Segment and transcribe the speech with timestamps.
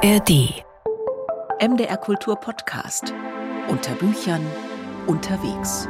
[0.00, 0.62] ARD.
[1.60, 3.12] MDR Kultur Podcast.
[3.66, 4.46] Unter Büchern
[5.08, 5.88] unterwegs.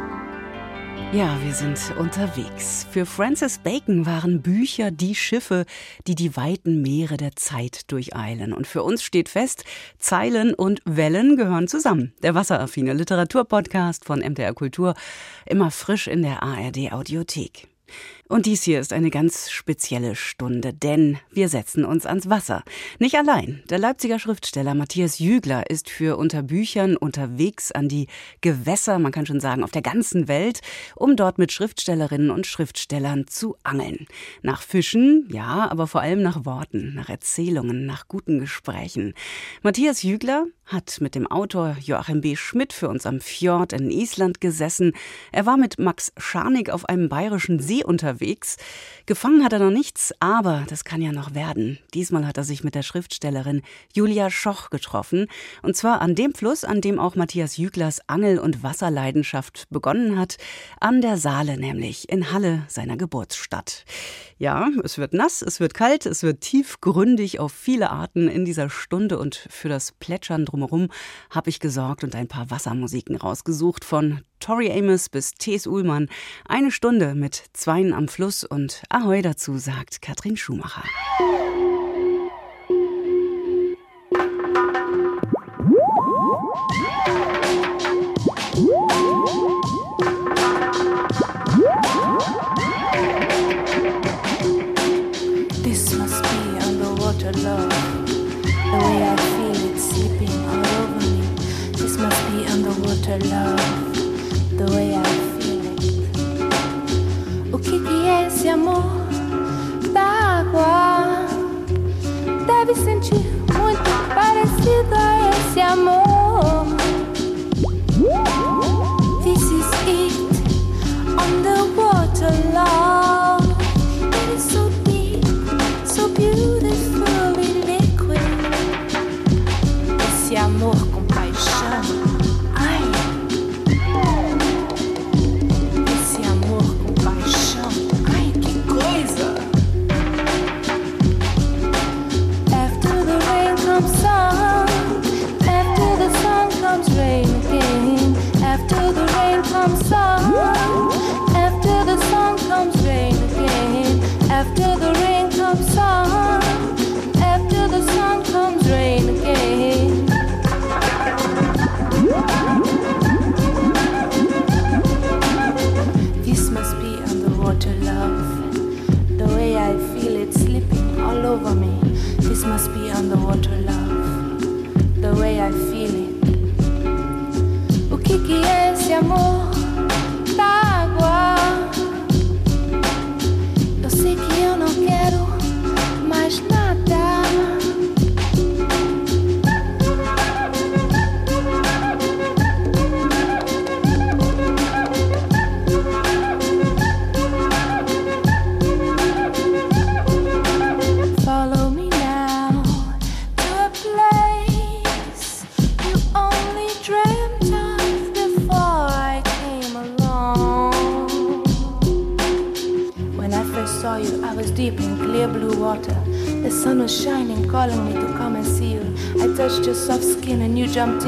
[1.13, 2.87] Ja, wir sind unterwegs.
[2.91, 5.67] Für Francis Bacon waren Bücher die Schiffe,
[6.07, 8.55] die die weiten Meere der Zeit durcheilen.
[8.55, 9.65] Und für uns steht fest,
[9.99, 12.15] Zeilen und Wellen gehören zusammen.
[12.23, 14.95] Der wasseraffine Literaturpodcast von MDR Kultur,
[15.45, 17.69] immer frisch in der ARD Audiothek.
[18.29, 22.63] Und dies hier ist eine ganz spezielle Stunde, denn wir setzen uns ans Wasser.
[22.99, 23.63] Nicht allein.
[23.71, 28.07] Der Leipziger Schriftsteller Matthias Jügler ist für unter Büchern unterwegs an die
[28.43, 30.61] Gewässer, man kann schon sagen, auf der ganzen Welt,
[30.95, 34.07] um dort mit Schriftstellerinnen und Schriftstellern zu angeln.
[34.43, 39.15] Nach Fischen, ja, aber vor allem nach Worten, nach Erzählungen, nach guten Gesprächen.
[39.63, 42.37] Matthias Jügler hat mit dem Autor Joachim B.
[42.37, 44.93] Schmidt für uns am Fjord in Island gesessen.
[45.33, 48.57] Er war mit Max Scharnig auf einem bayerischen See unterwegs unterwegs.
[49.07, 51.79] Gefangen hat er noch nichts, aber das kann ja noch werden.
[51.95, 53.63] Diesmal hat er sich mit der Schriftstellerin
[53.95, 55.27] Julia Schoch getroffen.
[55.63, 60.37] Und zwar an dem Fluss, an dem auch Matthias Jüglers Angel- und Wasserleidenschaft begonnen hat.
[60.81, 63.85] An der Saale nämlich, in Halle, seiner Geburtsstadt.
[64.37, 68.69] Ja, es wird nass, es wird kalt, es wird tiefgründig auf viele Arten in dieser
[68.69, 70.89] Stunde und für das Plätschern drumherum
[71.31, 75.67] habe ich gesorgt und ein paar Wassermusiken rausgesucht von Tori Amos bis T.S.
[75.67, 76.09] Uhlmann.
[76.47, 80.85] Eine Stunde mit Zweien am Fluss und Ahoi dazu, sagt Katrin Schumacher.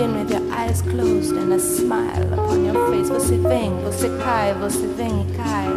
[0.00, 3.10] In with your eyes closed and a smile upon your face.
[3.10, 5.68] Você vem, você cai, você vem e cai.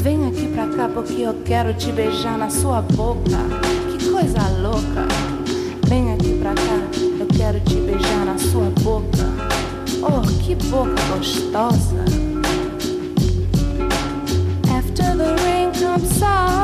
[0.00, 3.38] Vem aqui pra cá porque eu quero te beijar na sua boca.
[3.90, 5.06] Que coisa louca.
[5.86, 6.78] Vem aqui pra cá,
[7.20, 9.26] eu quero te beijar na sua boca.
[10.02, 12.04] Oh, que boca gostosa.
[14.70, 16.63] After the rain comes sun.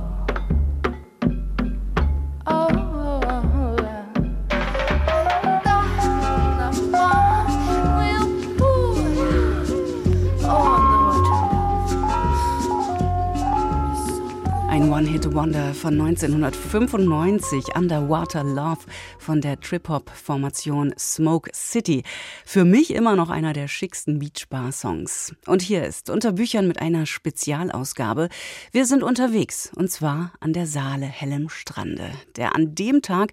[15.05, 18.81] The Ein One-Hit-Wonder von 1995, Underwater Love
[19.17, 22.03] von der Trip-Hop-Formation Smoke City.
[22.45, 25.33] Für mich immer noch einer der schicksten Beach-Bar-Songs.
[25.47, 28.29] Und hier ist unter Büchern mit einer Spezialausgabe.
[28.71, 33.31] Wir sind unterwegs, und zwar an der Saale Hellem Strande, der an dem Tag,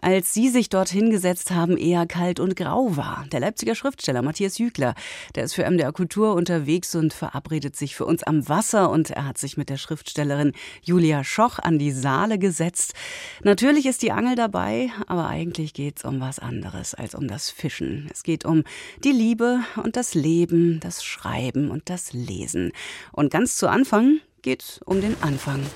[0.00, 3.26] als Sie sich dort hingesetzt haben, eher kalt und grau war.
[3.30, 4.94] Der Leipziger Schriftsteller Matthias Jügler,
[5.34, 9.26] der ist für MDR Kultur unterwegs und verabredet sich für uns am Wasser und er
[9.26, 10.52] hat sich mit der Schriftstellerin
[10.82, 12.94] Julia Schoch an die Saale gesetzt.
[13.42, 18.08] Natürlich ist die Angel dabei, aber eigentlich geht's um was anderes als um das Fischen.
[18.12, 18.64] Es geht um
[19.04, 22.72] die Liebe und das Leben, das Schreiben und das Lesen.
[23.12, 25.66] Und ganz zu Anfang geht's um den Anfang.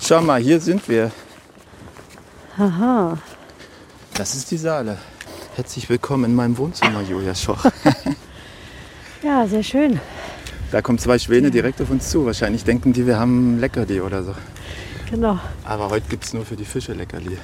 [0.00, 1.10] Schau mal, hier sind wir.
[2.56, 3.18] Aha,
[4.14, 4.98] Das ist die Saale.
[5.56, 7.64] Herzlich willkommen in meinem Wohnzimmer, Julia Schoch.
[9.22, 10.00] ja, sehr schön.
[10.70, 12.24] Da kommen zwei Schwäne direkt auf uns zu.
[12.26, 14.34] Wahrscheinlich denken die, wir haben Leckerli oder so.
[15.10, 15.38] Genau.
[15.64, 17.36] Aber heute gibt es nur für die Fische Leckerli.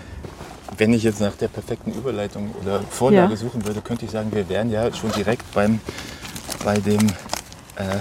[0.78, 3.36] Wenn ich jetzt nach der perfekten Überleitung oder Vorlage Ja.
[3.36, 5.80] suchen würde, könnte ich sagen, wir wären ja schon direkt beim,
[6.64, 7.00] bei, dem,
[7.76, 7.98] äh,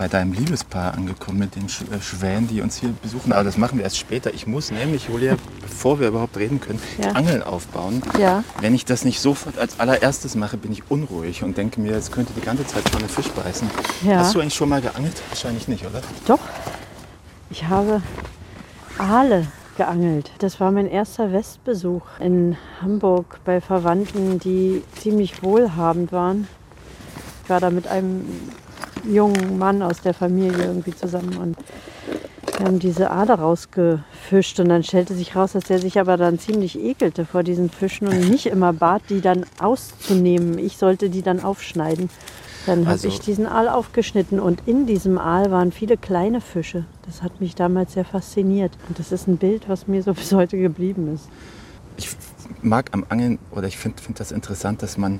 [0.00, 3.34] bei deinem Liebespaar angekommen mit den Sch äh, Schwänen, die uns hier besuchen.
[3.34, 4.32] Aber das machen wir erst später.
[4.32, 7.10] Ich muss nämlich, Julia, bevor wir überhaupt reden können, Ja.
[7.10, 8.00] Angeln aufbauen.
[8.18, 8.42] Ja.
[8.62, 12.10] Wenn ich das nicht sofort als allererstes mache, bin ich unruhig und denke mir, es
[12.10, 13.68] könnte die ganze Zeit vor einen Fisch beißen.
[14.02, 14.20] Ja.
[14.20, 15.20] Hast du eigentlich schon mal geangelt?
[15.28, 16.00] Wahrscheinlich nicht, oder?
[16.26, 16.40] Doch.
[17.50, 18.00] Ich habe
[18.96, 20.30] Aale geangelt.
[20.38, 26.48] Das war mein erster Westbesuch in Hamburg bei Verwandten, die ziemlich wohlhabend waren.
[27.44, 28.24] Ich war da mit einem
[29.04, 31.56] jungen Mann aus der Familie irgendwie zusammen und
[32.58, 36.38] wir haben diese Aale rausgefischt und dann stellte sich raus, dass er sich aber dann
[36.38, 40.58] ziemlich ekelte vor diesen Fischen und mich immer bat, die dann auszunehmen.
[40.58, 42.10] Ich sollte die dann aufschneiden.
[42.66, 46.84] Dann habe Also- ich diesen Aal aufgeschnitten und in diesem Aal waren viele kleine Fische.
[47.06, 50.32] Das hat mich damals sehr fasziniert und das ist ein Bild, was mir so bis
[50.32, 51.28] heute geblieben ist.
[51.96, 52.10] Ich
[52.60, 55.18] mag am Angeln oder ich finde find das interessant, dass man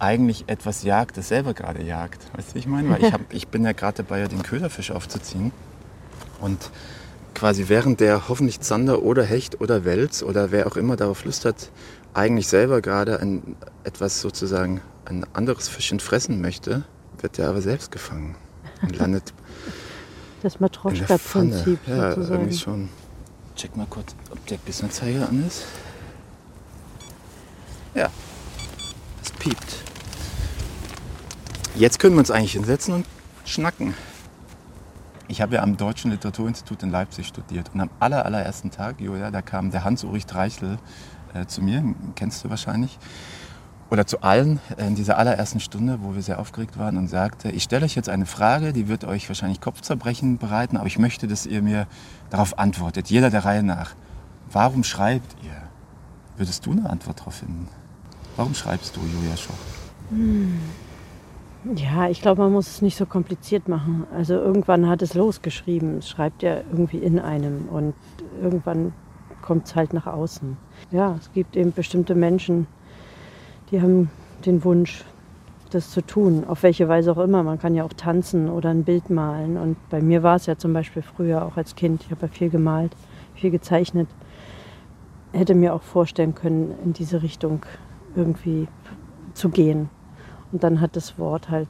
[0.00, 2.22] eigentlich etwas jagt, das selber gerade jagt.
[2.36, 2.88] Weißt du, wie ich meine?
[2.90, 5.52] Weil ich, hab, ich bin ja gerade dabei, den Köderfisch aufzuziehen.
[6.40, 6.70] Und
[7.34, 11.44] quasi während der hoffentlich Zander oder Hecht oder Wels oder wer auch immer darauf Lust
[11.44, 11.70] hat,
[12.14, 16.84] eigentlich selber gerade ein, etwas sozusagen, ein anderes Fischchen fressen möchte,
[17.20, 18.34] wird er aber selbst gefangen
[18.82, 19.32] und landet
[20.42, 20.62] Das der.
[20.62, 22.40] Matroschka-Prinzip Ja, sozusagen.
[22.40, 22.88] irgendwie schon.
[23.54, 25.64] Check mal kurz, ob der Bissanzeiger an ist.
[27.94, 28.08] Ja,
[29.22, 29.84] es piept.
[31.76, 33.06] Jetzt können wir uns eigentlich hinsetzen und
[33.44, 33.94] schnacken.
[35.28, 39.30] Ich habe ja am Deutschen Literaturinstitut in Leipzig studiert und am aller, allerersten Tag, Julia,
[39.30, 40.78] da kam der Hans-Ulrich Dreichel
[41.32, 41.84] äh, zu mir,
[42.16, 42.98] kennst du wahrscheinlich,
[43.90, 47.50] oder zu allen äh, in dieser allerersten Stunde, wo wir sehr aufgeregt waren und sagte,
[47.50, 51.28] ich stelle euch jetzt eine Frage, die wird euch wahrscheinlich Kopfzerbrechen bereiten, aber ich möchte,
[51.28, 51.86] dass ihr mir
[52.30, 53.94] darauf antwortet, jeder der Reihe nach.
[54.50, 55.56] Warum schreibt ihr?
[56.36, 57.68] Würdest du eine Antwort darauf finden?
[58.34, 59.54] Warum schreibst du, Julia Schoch?
[61.64, 64.06] Ja, ich glaube, man muss es nicht so kompliziert machen.
[64.14, 65.98] Also irgendwann hat es losgeschrieben.
[65.98, 67.94] Es schreibt ja irgendwie in einem und
[68.42, 68.94] irgendwann
[69.42, 70.56] kommt es halt nach außen.
[70.90, 72.66] Ja, es gibt eben bestimmte Menschen,
[73.70, 74.10] die haben
[74.46, 75.04] den Wunsch,
[75.70, 77.42] das zu tun, auf welche Weise auch immer.
[77.42, 79.58] Man kann ja auch tanzen oder ein Bild malen.
[79.58, 82.02] Und bei mir war es ja zum Beispiel früher auch als Kind.
[82.04, 82.96] Ich habe ja viel gemalt,
[83.34, 84.08] viel gezeichnet.
[85.32, 87.66] Hätte mir auch vorstellen können, in diese Richtung
[88.16, 88.66] irgendwie
[89.34, 89.90] zu gehen.
[90.52, 91.68] Und dann hat das Wort halt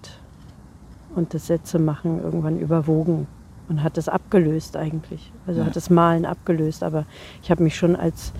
[1.14, 3.26] und das Sätze machen irgendwann überwogen
[3.68, 5.32] und hat es abgelöst eigentlich.
[5.46, 5.66] Also Ja.
[5.66, 6.82] hat das Malen abgelöst.
[6.82, 7.04] Aber
[7.42, 8.32] ich habe mich schon als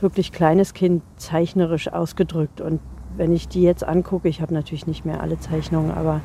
[0.00, 2.60] wirklich kleines Kind zeichnerisch ausgedrückt.
[2.60, 2.80] Und
[3.16, 6.20] wenn ich die jetzt angucke, ich habe natürlich nicht mehr alle Zeichnungen, aber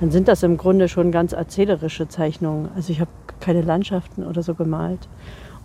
[0.00, 2.68] dann sind das im Grunde schon ganz erzählerische Zeichnungen.
[2.76, 3.10] Also ich habe
[3.40, 5.08] keine Landschaften oder so gemalt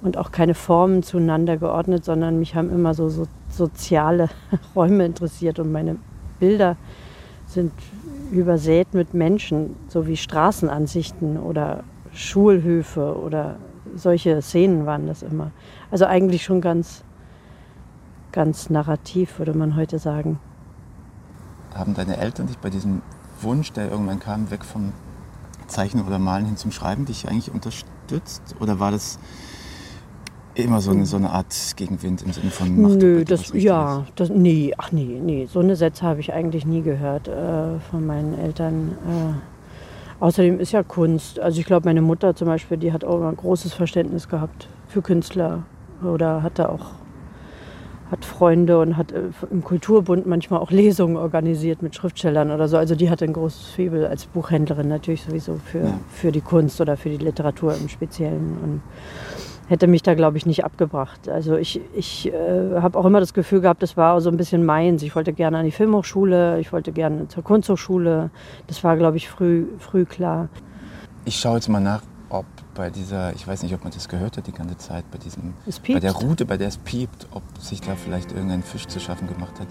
[0.01, 4.29] und auch keine Formen zueinander geordnet, sondern mich haben immer so, so soziale
[4.75, 5.97] Räume interessiert und meine
[6.39, 6.75] Bilder
[7.53, 7.72] sind
[8.31, 11.83] übersät mit Menschen, so wie Straßenansichten oder
[12.13, 13.55] Schulhöfe oder
[13.95, 15.51] solche Szenen waren das immer.
[15.91, 17.03] Also eigentlich schon ganz,
[18.31, 20.39] ganz narrativ, würde man heute sagen.
[21.74, 23.01] Haben deine Eltern dich bei diesem
[23.41, 24.93] Wunsch, der irgendwann kam, weg vom
[25.67, 28.55] Zeichnen oder Malen hin zum Schreiben, dich eigentlich unterstützt?
[28.60, 29.19] Oder war das
[30.55, 34.05] immer so eine, so eine Art Gegenwind im Sinne von mach doch Nö, das, ja,
[34.15, 38.05] das, nee, ach nee, nee, so eine Sätze habe ich eigentlich nie gehört äh, von
[38.05, 38.91] meinen Eltern.
[39.07, 39.53] Äh,
[40.19, 41.38] Außerdem ist ja Kunst.
[41.41, 44.69] Also ich glaube, meine Mutter zum Beispiel, die hat auch immer ein großes Verständnis gehabt
[44.88, 45.63] für Künstler
[46.01, 46.91] oder hatte auch
[48.10, 52.77] hat Freunde und hat äh, im Kulturbund manchmal auch Lesungen organisiert mit Schriftstellern oder so.
[52.77, 56.00] Also die hatte ein großes Faible als Buchhändlerin natürlich sowieso für, Ja.
[56.10, 58.81] für die Kunst oder für die Literatur im Speziellen und
[59.67, 61.29] hätte mich da glaube ich nicht abgebracht.
[61.29, 64.65] Also ich, ich äh, habe auch immer das Gefühl gehabt, das war so ein bisschen
[64.65, 65.03] meins.
[65.03, 68.29] Ich wollte gerne an die Filmhochschule, ich wollte gerne zur Kunsthochschule.
[68.67, 70.50] Das war glaube ich früh, früh klar.
[71.25, 74.38] Ich schaue jetzt mal nach, ob bei dieser, ich weiß nicht, ob man das gehört
[74.38, 76.13] hat die ganze Zeit, bei diesem, Es bei der.
[76.13, 79.67] Route, bei der es piept, ob sich da vielleicht irgendein Fisch zu schaffen gemacht hat.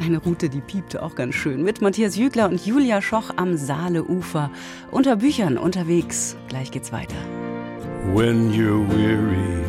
[0.00, 1.62] Eine Route, die piepte auch ganz schön.
[1.62, 4.50] Mit Matthias Jügler und Julia Schoch am Saaleufer.
[4.90, 6.36] Unter Büchern unterwegs.
[6.48, 7.16] Gleich geht's weiter.
[8.06, 9.64] When you're weary,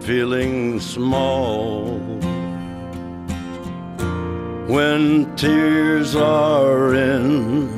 [0.00, 1.98] feeling small,
[4.66, 7.68] when tears are in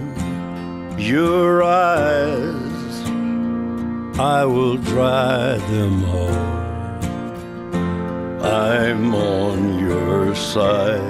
[0.99, 2.61] your eyes,
[4.19, 6.51] I will dry them all.
[8.43, 11.01] I'm on your side.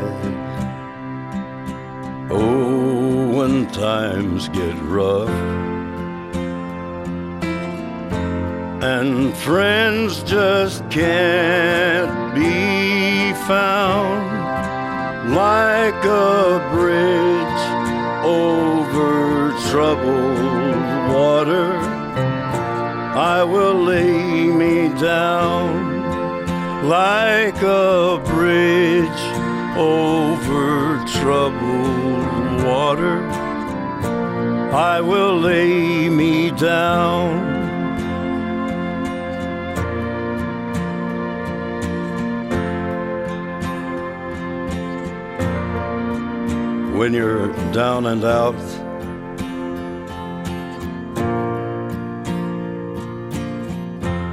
[2.30, 3.09] Oh,
[3.40, 5.30] when times get rough
[8.82, 14.20] and friends just can't be found
[15.34, 17.62] like a bridge
[18.26, 20.44] over troubled
[21.16, 21.72] water.
[23.34, 25.70] I will lay me down
[26.86, 29.22] like a bridge
[29.78, 32.00] over troubled
[32.64, 33.29] water.
[34.72, 37.58] I will lay me down.
[46.96, 48.54] When you're down and out,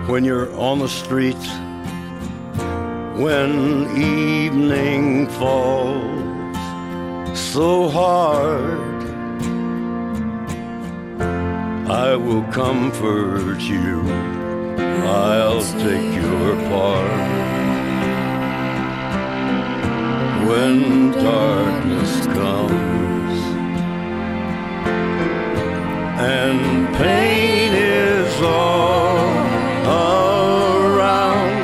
[0.07, 1.35] when you're on the street,
[3.17, 6.57] when evening falls
[7.35, 8.96] so hard,
[12.07, 13.99] I will comfort you.
[15.03, 17.19] I'll take your part.
[20.47, 23.39] When darkness comes
[26.33, 29.27] and pain is all
[30.87, 31.59] around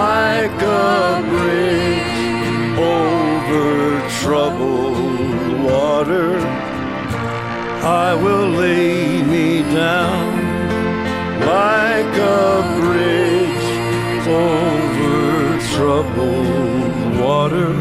[0.00, 2.22] like a bridge
[2.96, 6.41] over troubled water.
[7.84, 10.36] I will lay me down
[11.40, 17.74] like a bridge over troubled water.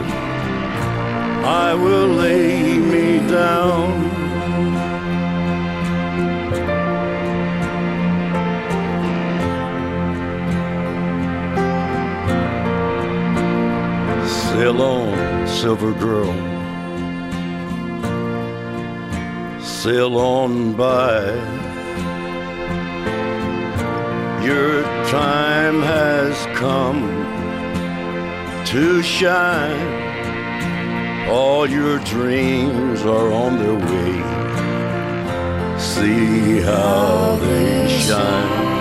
[1.46, 4.10] I will lay me down.
[14.28, 16.51] Sail on, silver girl.
[19.84, 21.34] Sail on by.
[24.46, 27.02] Your time has come
[28.68, 31.28] to shine.
[31.28, 34.22] All your dreams are on their way.
[35.80, 38.81] See how they shine.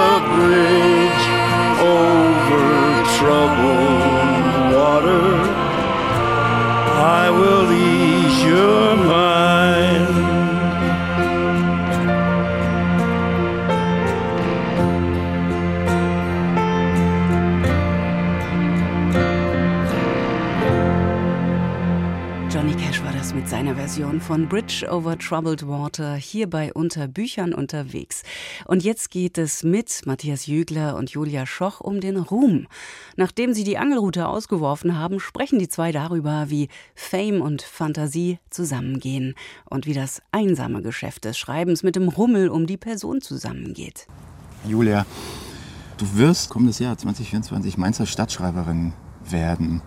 [23.91, 28.23] das mit seiner Version von Bridge over Troubled Water hier bei Unter Büchern unterwegs.
[28.65, 32.67] Und jetzt geht es mit Matthias Jügler und Julia Schoch um den Ruhm.
[33.17, 39.35] Nachdem sie die Angelrute ausgeworfen haben, sprechen die zwei darüber, wie Fame und Fantasie zusammengehen
[39.69, 44.07] und wie das einsame Geschäft des Schreibens mit dem Rummel um die Person zusammengeht.
[44.65, 45.05] Julia,
[45.97, 48.93] du wirst kommendes Jahr 2024 Mainzer Stadtschreiberin
[49.29, 49.81] werden.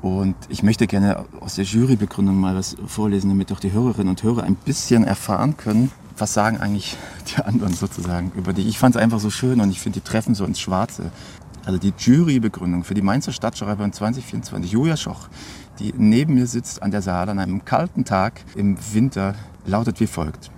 [0.00, 4.22] Und ich möchte gerne aus der Jurybegründung mal was vorlesen, damit auch die Hörerinnen und
[4.22, 6.96] Hörer ein bisschen erfahren können, was sagen eigentlich
[7.36, 8.68] die anderen sozusagen über die.
[8.68, 11.10] Ich fand es einfach so schön und ich finde, die treffen so ins Schwarze.
[11.64, 15.28] Also die Jurybegründung für die Mainzer Stadtschreiberin 2024, Julia Schoch,
[15.78, 19.34] die neben mir sitzt an der Saale an einem kalten Tag im Winter,
[19.66, 20.50] lautet wie folgt.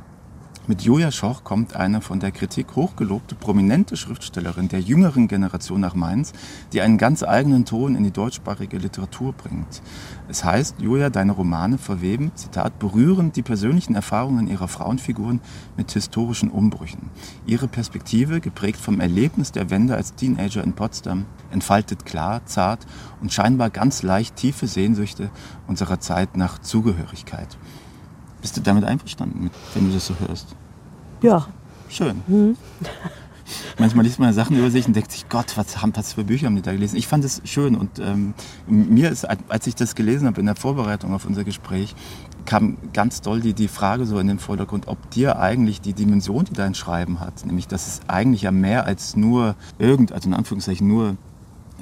[0.67, 5.95] Mit Julia Schoch kommt eine von der Kritik hochgelobte, prominente Schriftstellerin der jüngeren Generation nach
[5.95, 6.33] Mainz,
[6.73, 9.83] die einen ganz eigenen Ton in die deutschsprachige Literatur bringt.
[10.29, 15.41] Es heißt, Julia, deine Romane verweben, Zitat, berührend die persönlichen Erfahrungen ihrer Frauenfiguren
[15.79, 17.11] mit historischen Umbrüchen.
[17.47, 22.87] Ihre Perspektive, geprägt vom Erlebnis der Wende als Teenager in Potsdam, entfaltet klar, zart
[23.23, 25.31] und scheinbar ganz leicht tiefe Sehnsüchte
[25.67, 27.59] unserer Zeit nach Zugehörigkeit.
[28.41, 30.55] Bist du damit einverstanden, wenn du das so hörst?
[31.23, 31.47] Ja,
[31.91, 32.23] Schön.
[33.79, 36.47] Manchmal liest man Sachen über sich und denkt sich, Gott, was haben was für Bücher
[36.47, 36.97] haben die da gelesen?
[36.97, 38.33] Ich fand es schön und ähm,
[38.69, 41.97] mir ist, als ich das gelesen habe in der Vorbereitung auf unser Gespräch,
[42.47, 46.45] kam ganz doll die, die Frage so in den Vordergrund, ob dir eigentlich die Dimension,
[46.45, 50.35] die dein Schreiben hat, nämlich dass es eigentlich ja mehr als nur irgend, also in
[50.35, 51.17] Anführungszeichen nur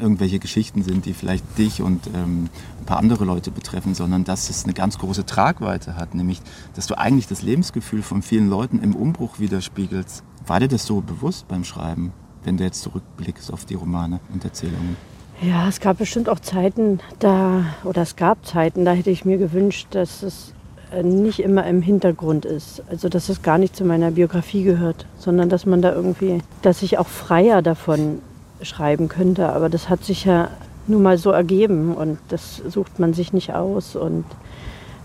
[0.00, 2.48] irgendwelche Geschichten sind, die vielleicht dich und ähm,
[2.80, 6.40] ein paar andere Leute betreffen, sondern dass es eine ganz große Tragweite hat, nämlich
[6.74, 10.22] dass du eigentlich das Lebensgefühl von vielen Leuten im Umbruch widerspiegelst.
[10.46, 12.12] War dir das so bewusst beim Schreiben,
[12.44, 14.96] wenn du jetzt zurückblickst auf die Romane und Erzählungen?
[15.40, 19.38] Ja, es gab bestimmt auch Zeiten, da, oder es gab Zeiten, da hätte ich mir
[19.38, 20.52] gewünscht, dass es
[20.90, 22.82] äh, nicht immer im Hintergrund ist.
[22.90, 26.82] Also, dass es gar nicht zu meiner Biografie gehört, sondern dass man da irgendwie, dass
[26.82, 28.20] ich auch freier davon
[28.62, 29.48] schreiben könnte.
[29.50, 30.48] Aber das hat sich ja
[30.86, 33.96] nun mal so ergeben und das sucht man sich nicht aus.
[33.96, 34.24] Und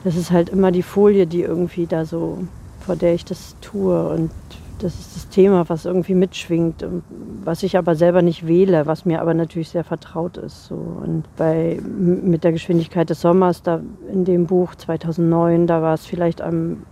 [0.04, 2.40] das ist halt immer die Folie, die irgendwie da so,
[2.80, 4.08] vor der ich das tue.
[4.10, 4.32] Und
[4.80, 7.04] das ist das Thema, was irgendwie mitschwingt, und
[7.44, 10.68] was ich aber selber nicht wähle, was mir aber natürlich sehr vertraut ist.
[10.68, 10.76] So.
[10.76, 13.80] Und bei, mit der Geschwindigkeit des Sommers, da
[14.12, 16.84] in dem Buch 2009, da war es vielleicht am,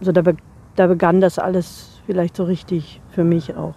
[0.00, 0.36] so da, be,
[0.76, 3.74] da begann das alles vielleicht so richtig für mich auch.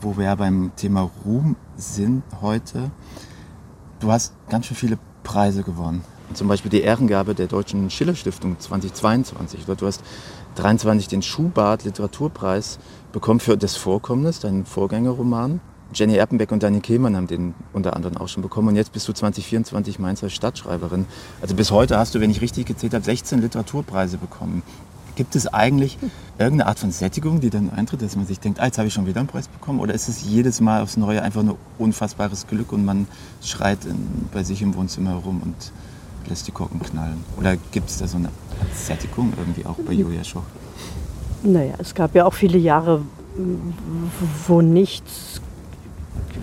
[0.00, 2.90] Wo wir ja beim Thema Ruhm sind heute.
[4.00, 6.02] Du hast ganz schön viele Preise gewonnen.
[6.34, 9.66] Zum Beispiel die Ehrengabe der Deutschen Schiller-Stiftung 2022.
[9.66, 10.02] Du hast
[10.54, 12.78] 23 den Schubart Literaturpreis
[13.12, 15.60] bekommen für das Vorkommnis, deinen Vorgängerroman.
[15.92, 18.68] Jenny Erpenbeck und Dani Kehlmann haben den unter anderem auch schon bekommen.
[18.68, 21.06] Und jetzt bist du 2024 Mainzer Stadtschreiberin.
[21.42, 24.62] Also bis heute hast du, wenn ich richtig gezählt habe, 16 Literaturpreise bekommen.
[25.16, 25.98] Gibt es eigentlich
[26.38, 28.94] irgendeine Art von Sättigung, die dann eintritt, dass man sich denkt, ah, jetzt habe ich
[28.94, 29.80] schon wieder einen Preis bekommen?
[29.80, 33.06] Oder ist es jedes Mal aufs Neue einfach nur unfassbares Glück und man
[33.42, 35.72] schreit in, bei sich im Wohnzimmer herum und
[36.28, 37.22] lässt die Korken knallen?
[37.38, 40.44] Oder gibt es da so eine Art Sättigung irgendwie auch bei Julia Schoch?
[41.42, 43.02] Naja, es gab ja auch viele Jahre,
[44.46, 45.40] wo nichts,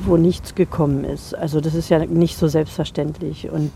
[0.05, 1.35] wo nichts gekommen ist.
[1.35, 3.49] Also das ist ja nicht so selbstverständlich.
[3.49, 3.71] Und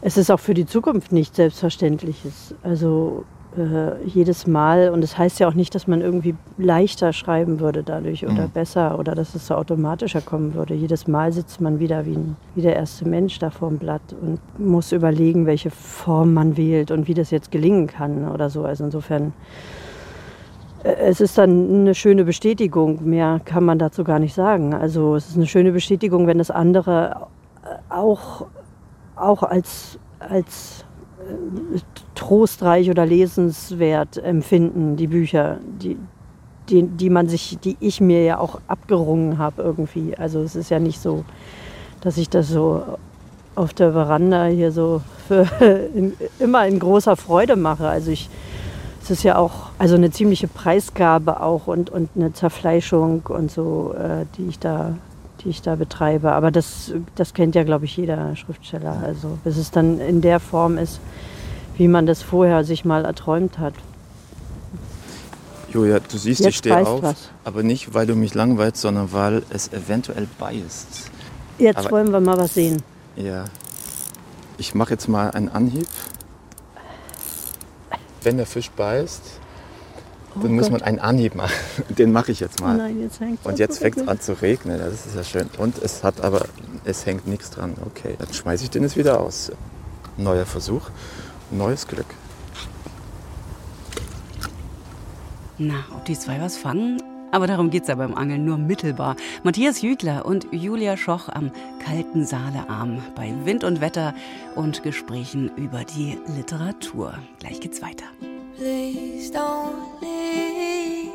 [0.00, 2.54] es ist auch für die Zukunft nicht selbstverständliches.
[2.62, 3.24] Also
[3.58, 7.82] äh, jedes Mal, und das heißt ja auch nicht, dass man irgendwie leichter schreiben würde
[7.82, 8.50] dadurch oder Mhm.
[8.50, 10.74] besser oder dass es so automatischer kommen würde.
[10.74, 14.40] Jedes Mal sitzt man wieder wie, ein, wie der erste Mensch da vorm Blatt und
[14.58, 18.64] muss überlegen, welche Form man wählt und wie das jetzt gelingen kann oder so.
[18.64, 19.32] Also insofern
[20.84, 24.74] äh, es ist dann eine schöne Bestätigung, mehr kann man dazu gar nicht sagen.
[24.74, 27.26] Also es ist eine schöne Bestätigung, wenn das andere
[27.64, 28.46] äh, auch,
[29.16, 30.84] auch als, als
[32.14, 35.96] trostreich oder lesenswert empfinden, die Bücher, die,
[36.68, 40.16] die, die man sich, die ich mir ja auch abgerungen habe irgendwie.
[40.16, 41.24] Also es ist ja nicht so,
[42.00, 42.82] dass ich das so
[43.54, 45.42] auf der Veranda hier so für
[45.94, 47.88] in, immer in großer Freude mache.
[47.88, 48.28] Also ich
[49.10, 53.94] es ist ja auch also eine ziemliche Preisgabe auch und, und eine Zerfleischung und so,
[53.98, 54.98] äh, die ich da
[55.44, 56.32] die ich da betreibe.
[56.32, 59.02] Aber das, das kennt ja, glaube ich, jeder Schriftsteller.
[59.04, 61.00] Also bis es dann in der Form ist,
[61.76, 63.74] wie man das vorher sich mal erträumt hat.
[65.72, 67.16] Julia, du siehst, ich Jetzt stehe beißt auf, was.
[67.44, 71.10] aber nicht, weil du mich langweilst, sondern weil es eventuell beißt.
[71.58, 72.82] Jetzt Aber- wollen wir mal was sehen.
[73.16, 73.44] Ja.
[74.56, 75.86] Ich mache jetzt mal einen Anhieb.
[78.22, 79.37] Wenn der Fisch beißt,
[80.42, 81.52] dann muss man einen Anhieb machen.
[81.90, 82.76] Den mache ich jetzt Oh mal.
[82.76, 84.78] nein, jetzt hängt Und jetzt fängt es an zu regnen.
[84.78, 85.48] Das ist ja schön.
[85.58, 86.46] Und es hat aber,
[86.84, 87.74] es hängt nichts dran.
[87.86, 89.52] Okay, dann schmeiße ich den jetzt wieder aus.
[90.16, 90.90] Neuer Versuch,
[91.50, 92.06] neues Glück.
[95.58, 97.02] Na, ob die zwei was fangen?
[97.30, 99.16] Aber darum geht's ja beim Angeln nur mittelbar.
[99.42, 101.50] Matthias Jügler und Julia Schoch am
[101.84, 104.14] kalten Saalearm bei Wind und Wetter
[104.54, 107.12] und Gesprächen über die Literatur.
[107.38, 108.06] Gleich geht's weiter.
[108.58, 111.12] Please don't leave.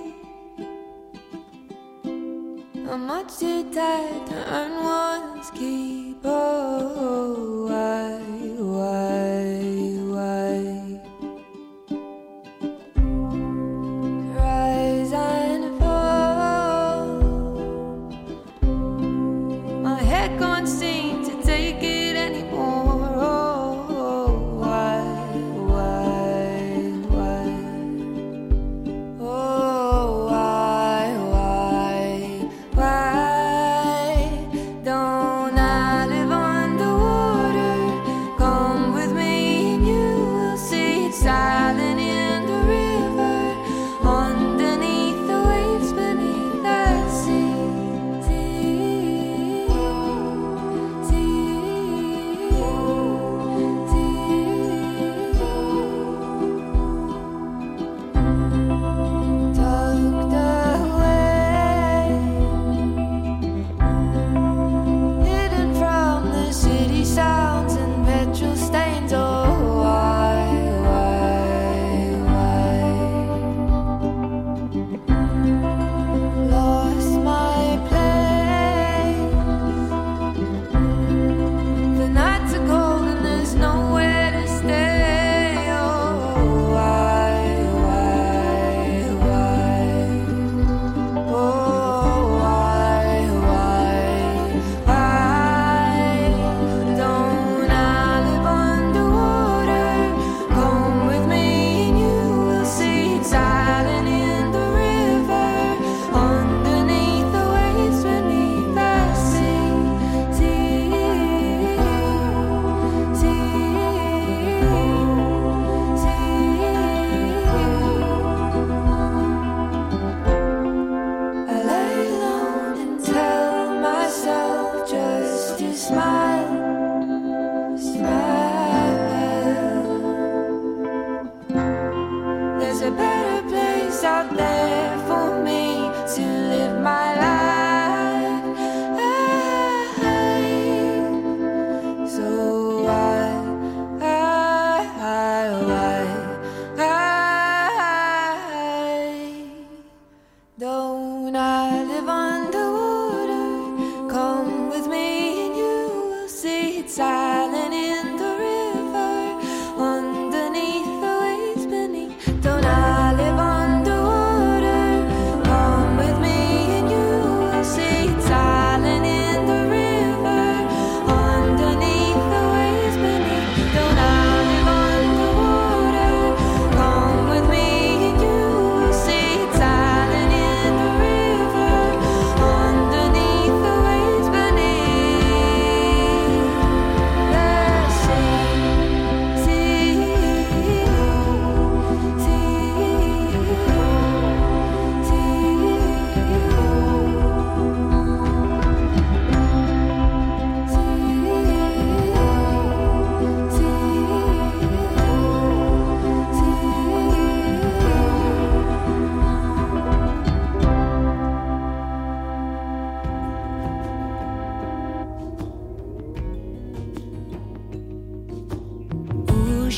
[2.89, 6.19] I'm much too tired to earn one's keep.
[6.23, 8.15] Oh, why,
[8.63, 9.59] why,
[10.15, 10.82] why?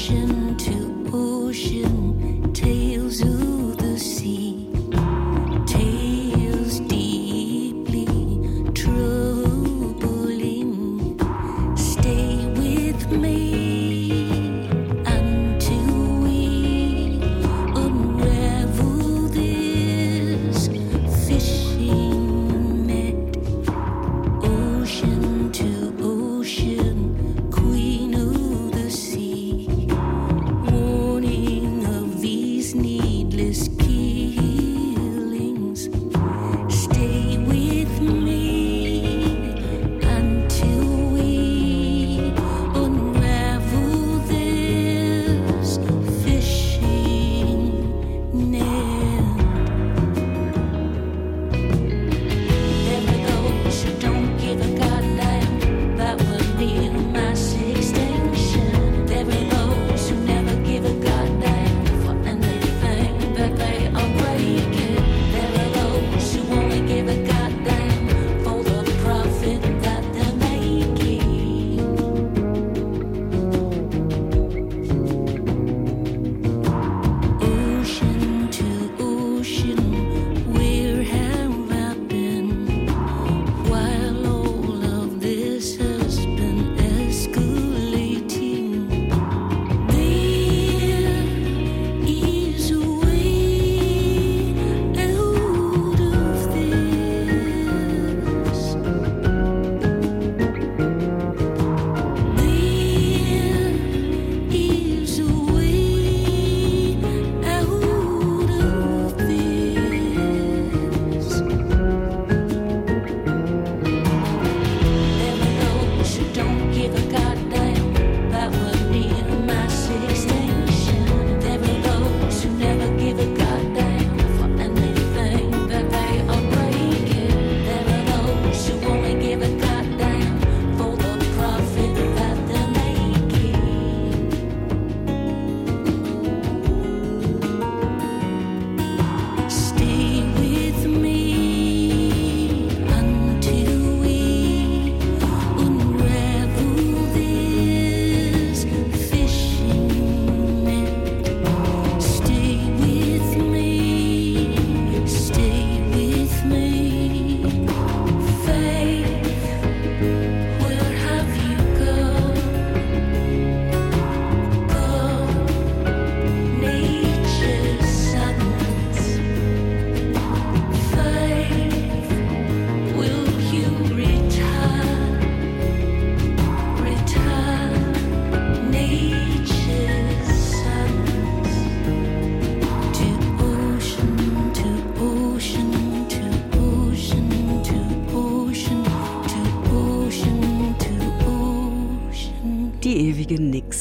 [0.07, 0.84] to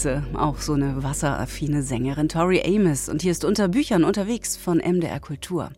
[0.05, 3.09] Fließe, auch so eine wasseraffine Sängerin Tori Amos.
[3.09, 5.71] Und hier ist unter Büchern unterwegs von MDR Kultur.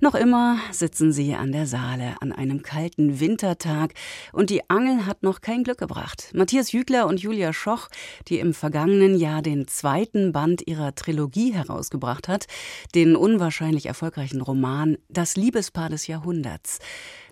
[0.00, 3.92] Noch immer sitzen sie an der Saale an einem kalten Wintertag
[4.32, 6.30] und die Angel hat noch kein Glück gebracht.
[6.34, 7.88] Matthias Jügler und Julia Schoch,
[8.28, 12.46] die im vergangenen Jahr den zweiten Band ihrer Trilogie herausgebracht hat,
[12.94, 16.78] den unwahrscheinlich erfolgreichen Roman Das Liebespaar des Jahrhunderts.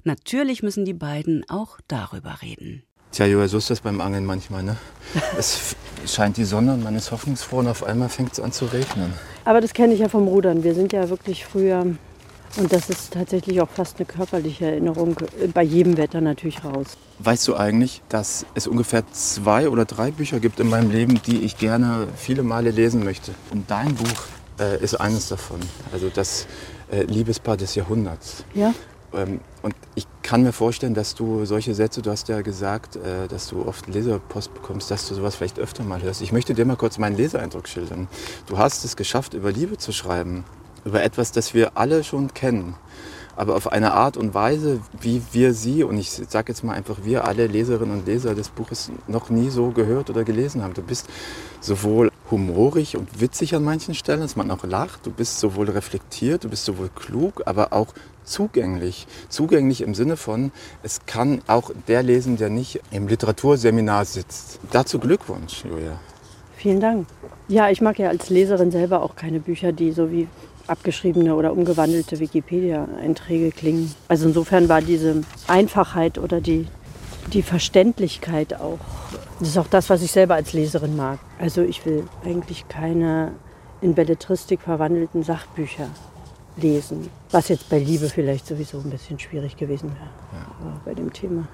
[0.02, 2.82] Natürlich müssen die beiden auch darüber reden.
[3.14, 4.64] Tja, Joa, so ist das beim Angeln manchmal.
[4.64, 4.76] Ne?
[5.38, 8.64] Es scheint die Sonne und man ist hoffnungsfroh und auf einmal fängt es an zu
[8.64, 9.12] regnen.
[9.44, 10.64] Aber das kenne ich ja vom Rudern.
[10.64, 11.86] Wir sind ja wirklich früher,
[12.56, 16.96] und das ist tatsächlich auch fast eine körperliche Erinnerung, äh, bei jedem Wetter natürlich raus.
[17.20, 21.42] Weißt du eigentlich, dass es ungefähr zwei oder drei Bücher gibt in meinem Leben, die
[21.42, 23.30] ich gerne viele Male lesen möchte?
[23.52, 24.24] Und dein Buch
[24.58, 25.60] äh, ist eines davon.
[25.92, 26.48] Also das
[26.90, 28.44] äh, Liebespaar des Jahrhunderts.
[28.54, 28.74] Ja?
[29.14, 33.28] Ähm, und ich kann mir vorstellen, dass du solche Sätze, du hast ja gesagt, äh,
[33.28, 36.22] dass du oft Leserpost bekommst, dass du sowas vielleicht öfter mal hörst.
[36.22, 38.08] Ich möchte dir mal kurz meinen Leseeindruck schildern.
[38.46, 40.44] Du hast es geschafft, über Liebe zu schreiben,
[40.84, 42.74] über etwas, das wir alle schon kennen,
[43.36, 46.98] aber auf eine Art und Weise, wie wir sie, und ich sage jetzt mal einfach
[47.02, 50.74] wir alle Leserinnen und Leser des Buches noch nie so gehört oder gelesen haben.
[50.74, 51.08] Du bist
[51.60, 55.06] sowohl humorig und witzig an manchen Stellen, dass man auch lacht.
[55.06, 57.94] Du bist sowohl reflektiert, du bist sowohl klug, aber auch
[58.24, 59.06] zugänglich.
[59.28, 60.50] Zugänglich im Sinne von,
[60.82, 64.58] es kann auch der lesen, der nicht im Literaturseminar sitzt.
[64.72, 66.00] Dazu Glückwunsch, Julia.
[66.56, 67.06] Vielen Dank.
[67.46, 70.26] Ja, ich mag ja als Leserin selber auch keine Bücher, die so wie
[70.66, 73.94] abgeschriebene oder umgewandelte Wikipedia-Einträge klingen.
[74.08, 76.66] Also insofern war diese Einfachheit oder die,
[77.32, 78.78] die Verständlichkeit auch,
[79.40, 81.18] das ist auch das, was ich selber als Leserin mag.
[81.38, 83.32] Also ich will eigentlich keine
[83.80, 85.88] in Belletristik verwandelten Sachbücher
[86.56, 90.10] lesen, was jetzt bei Liebe vielleicht sowieso ein bisschen schwierig gewesen wäre
[90.64, 91.48] aber bei dem Thema.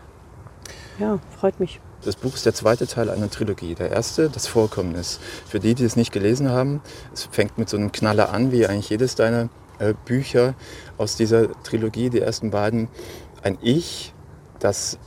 [0.98, 1.80] Ja, freut mich.
[2.02, 3.74] Das Buch ist der zweite Teil einer Trilogie.
[3.74, 5.20] Der erste, das Vorkommnis.
[5.46, 8.66] Für die, die es nicht gelesen haben, es fängt mit so einem Knaller an, wie
[8.66, 10.54] eigentlich jedes deiner äh, Bücher
[10.98, 12.88] aus dieser Trilogie, die ersten beiden.
[13.42, 14.14] Ein Ich,
[14.58, 14.98] das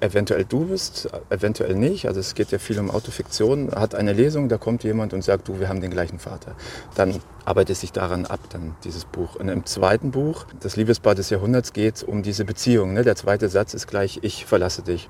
[0.00, 2.06] eventuell du bist, eventuell nicht.
[2.06, 3.70] Also es geht ja viel um Autofiktion.
[3.72, 6.54] Hat eine Lesung, da kommt jemand und sagt, du, wir haben den gleichen Vater.
[6.94, 9.36] Dann arbeitet sich daran ab, dann dieses Buch.
[9.36, 12.94] Und im zweiten Buch, das Liebespaar des Jahrhunderts, geht es um diese Beziehung.
[12.94, 13.02] Ne?
[13.02, 15.08] Der zweite Satz ist gleich, ich verlasse dich.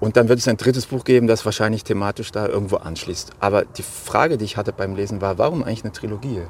[0.00, 3.32] Und dann wird es ein drittes Buch geben, das wahrscheinlich thematisch da irgendwo anschließt.
[3.38, 6.40] Aber die Frage, die ich hatte beim Lesen, war, warum eigentlich eine Trilogie?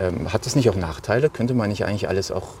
[0.00, 1.30] Ähm, hat das nicht auch Nachteile?
[1.30, 2.54] Könnte man nicht eigentlich alles auch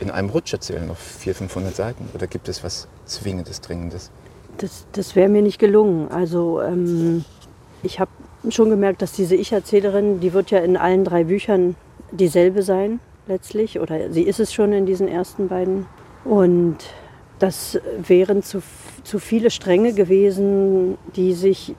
[0.00, 2.08] in einem Rutsch erzählen, auf 400, 500 Seiten?
[2.14, 4.10] Oder gibt es was Zwingendes, Dringendes?
[4.58, 6.08] Das, das wäre mir nicht gelungen.
[6.10, 7.24] Also ähm,
[7.82, 8.10] ich habe
[8.50, 11.76] schon gemerkt, dass diese Ich-Erzählerin, die wird ja in allen drei Büchern
[12.10, 13.80] dieselbe sein letztlich.
[13.80, 15.86] Oder sie ist es schon in diesen ersten beiden.
[16.24, 16.78] Und
[17.38, 18.62] das wären zu,
[19.04, 21.74] zu viele Stränge gewesen, die sich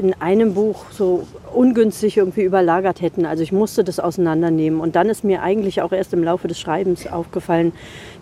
[0.00, 3.24] in einem Buch so ungünstig irgendwie überlagert hätten.
[3.24, 4.80] Also ich musste das auseinandernehmen.
[4.80, 7.72] Und dann ist mir eigentlich auch erst im Laufe des Schreibens aufgefallen,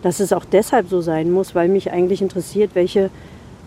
[0.01, 3.09] dass es auch deshalb so sein muss, weil mich eigentlich interessiert, welche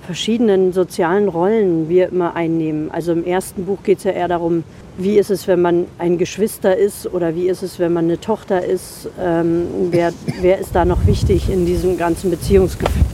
[0.06, 2.90] verschiedenen sozialen Rollen wir immer einnehmen.
[2.90, 4.64] Also im ersten Buch geht es ja eher darum,
[4.96, 8.18] wie ist es, wenn man ein Geschwister ist oder wie ist es, wenn man eine
[8.18, 9.08] Tochter ist.
[9.20, 13.07] Ähm, wer, wer ist da noch wichtig in diesem ganzen Beziehungsgeflecht?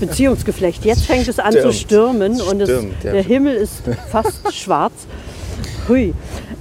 [0.00, 0.84] Beziehungsgeflecht.
[0.84, 1.74] Jetzt fängt es an zu Stürmt.
[1.74, 3.12] stürmen und es, Stürmt, ja.
[3.12, 4.92] der Himmel ist fast schwarz.
[5.88, 6.14] Hui.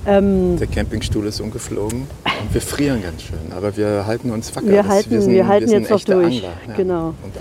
[0.06, 4.68] Ähm, Der Campingstuhl ist umgeflogen und wir frieren ganz schön, aber wir halten uns wacker.
[4.68, 6.44] Wir halten- sind, wir halten sind jetzt noch durch.
[6.44, 7.08] Angler, ja, Genau.
[7.24, 7.34] Und.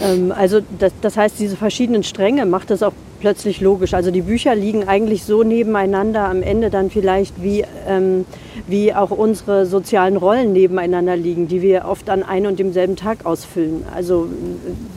[0.00, 3.94] Ähm, also das, das heißt, diese verschiedenen Stränge macht es auch plötzlich logisch.
[3.94, 8.24] Also die Bücher liegen eigentlich so nebeneinander am Ende dann vielleicht, wie, ähm,
[8.66, 13.26] wie auch unsere sozialen Rollen nebeneinander liegen, die wir oft an einem und demselben Tag
[13.26, 13.84] ausfüllen.
[13.94, 14.28] Also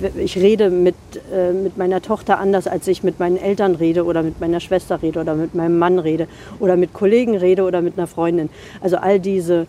[0.02, 0.96] äh, ich rede mit,
[1.34, 5.02] äh, mit meiner Tochter anders, als ich mit meinen Eltern rede oder mit meiner Schwester
[5.02, 6.28] rede oder mit meinem Mann rede
[6.60, 8.50] oder mit Kollegen rede oder mit einer Freundin.
[8.82, 9.68] Also all diese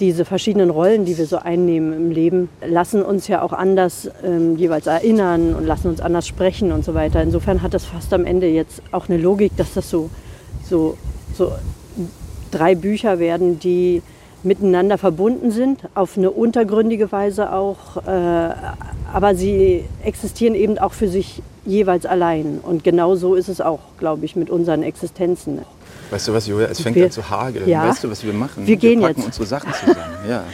[0.00, 4.56] diese verschiedenen Rollen, die wir so einnehmen im Leben, lassen uns ja auch anders ähm,
[4.56, 7.22] jeweils erinnern und lassen uns anders sprechen und so weiter.
[7.22, 10.10] Insofern hat das fast am Ende jetzt auch eine Logik, dass das so,
[10.68, 10.96] so,
[11.34, 11.52] so
[12.50, 14.02] drei Bücher werden, die
[14.42, 18.50] miteinander verbunden sind, auf eine untergründige Weise auch, äh,
[19.12, 22.60] aber sie existieren eben auch für sich jeweils allein.
[22.62, 25.60] Und genau so ist es auch, glaube ich, mit unseren Existenzen.
[26.10, 27.68] Weißt du was, Julia, es fängt Wir- an zu hageln.
[27.68, 27.88] Ja.
[27.88, 28.66] Weißt du, was wir machen?
[28.66, 29.26] Wir gehen packen jetzt.
[29.26, 30.16] unsere Sachen zusammen.
[30.28, 30.44] Ja.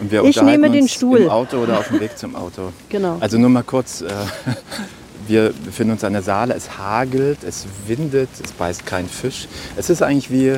[0.00, 1.18] Und wir Ich nehme den Stuhl.
[1.20, 2.72] im Auto oder auf dem Weg zum Auto.
[2.88, 3.18] Genau.
[3.20, 4.06] Also nur mal kurz, äh,
[5.28, 9.46] wir befinden uns an der Saale, es hagelt, es windet, es beißt kein Fisch.
[9.76, 10.56] Es ist eigentlich wie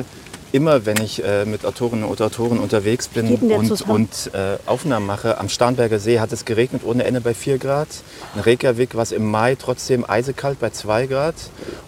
[0.55, 5.37] immer, wenn ich äh, mit Autorinnen und Autoren unterwegs bin und, und äh, Aufnahmen mache,
[5.37, 7.89] am Starnberger See hat es geregnet ohne Ende bei 4 Grad.
[8.35, 11.35] In Reykjavik war es im Mai trotzdem eisekalt bei 2 Grad.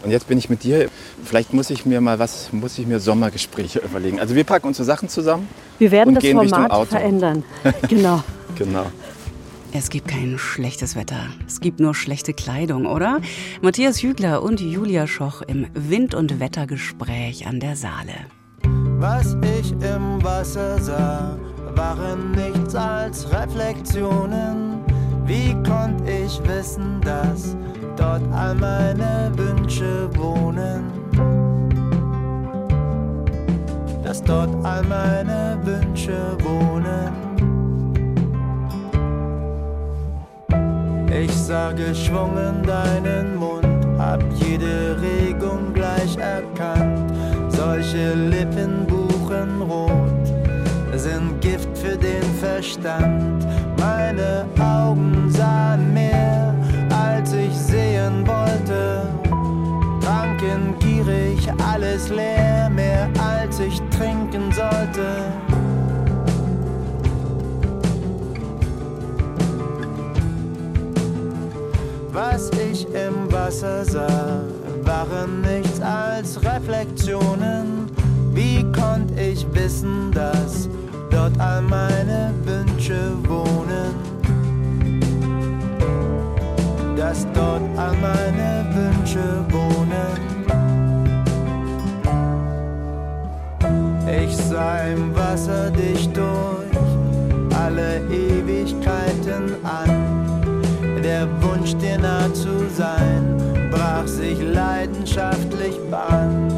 [0.03, 0.89] Und jetzt bin ich mit dir.
[1.23, 4.19] Vielleicht muss ich mir mal was, muss ich mir Sommergespräche überlegen.
[4.19, 5.47] Also wir packen unsere Sachen zusammen.
[5.80, 6.89] Wir werden und das Format Auto.
[6.91, 7.43] verändern.
[7.88, 8.23] Genau.
[8.58, 8.88] Genau.
[9.71, 11.27] Es gibt kein schlechtes Wetter.
[11.45, 13.21] Es gibt nur schlechte Kleidung, oder?
[13.62, 18.13] Matthias Hügler und Julia Schoch im Wind- und Wettergespräch an der Saale.
[18.99, 21.38] Was ich im Wasser sah,
[21.75, 24.81] waren nichts als Reflexionen.
[25.25, 27.55] Wie konnte ich wissen, dass
[27.95, 30.91] dort all meine Wünsche wohnen?
[34.03, 37.13] Dass dort all meine Wünsche wohnen.
[41.12, 43.67] Ich sah geschwungen deinen Mund,
[43.99, 47.07] hab jede Regung gleich erkannt.
[47.69, 50.25] Solche Lippen buchenrot
[50.95, 53.45] sind Gift für den Verstand.
[53.77, 56.56] Meine Augen sahen mehr,
[56.89, 59.01] als ich sehen wollte.
[59.99, 65.25] Tranken gierig, alles leer, mehr als ich trinken sollte.
[72.13, 74.41] Was ich im Wasser sah,
[74.88, 77.91] waren nichts als Reflexionen.
[78.34, 80.69] Wie konnte ich wissen, dass
[81.12, 83.93] dort all meine Wünsche wohnen?
[86.95, 90.38] Dass dort all meine Wünsche wohnen.
[94.23, 96.78] Ich sah im Wasser dich durch
[97.54, 99.89] alle Ewigkeiten an.
[101.04, 103.26] Der Wunsch, dir nah zu sein,
[104.58, 106.57] leidenschaftlich Bahn.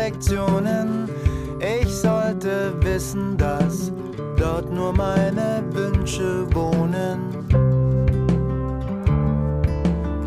[0.00, 1.08] Als Reflexionen.
[1.60, 3.92] Ich sollte wissen, dass
[4.36, 7.18] dort nur meine Wünsche wohnen.